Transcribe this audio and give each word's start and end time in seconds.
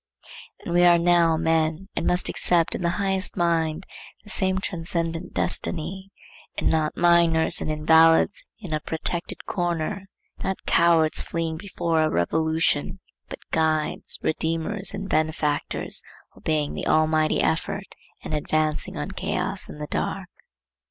And 0.65 0.73
we 0.73 0.83
are 0.83 0.97
now 0.97 1.37
men, 1.37 1.87
and 1.95 2.07
must 2.07 2.27
accept 2.27 2.73
in 2.73 2.81
the 2.81 2.89
highest 2.97 3.37
mind 3.37 3.85
the 4.23 4.31
same 4.31 4.57
transcendent 4.57 5.31
destiny; 5.31 6.09
and 6.57 6.71
not 6.71 6.97
minors 6.97 7.61
and 7.61 7.69
invalids 7.69 8.43
in 8.59 8.73
a 8.73 8.79
protected 8.79 9.45
corner, 9.45 10.07
not 10.43 10.65
cowards 10.65 11.21
fleeing 11.21 11.55
before 11.55 12.01
a 12.01 12.09
revolution, 12.09 12.99
but 13.29 13.47
guides, 13.51 14.17
redeemers 14.23 14.91
and 14.95 15.07
benefactors, 15.07 16.01
obeying 16.35 16.73
the 16.73 16.87
Almighty 16.87 17.39
effort 17.39 17.93
and 18.23 18.33
advancing 18.33 18.97
on 18.97 19.11
Chaos 19.11 19.69
and 19.69 19.79
the 19.79 19.85
Dark. 19.85 20.29